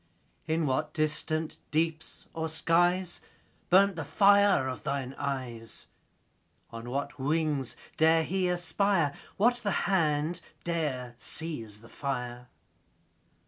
[0.47, 3.19] In what distant deeps or skies
[3.69, 5.85] 5 Burnt the fire of thine eyes?
[6.71, 9.13] On what wings dare he aspire?
[9.37, 12.47] What the hand dare seize the fire?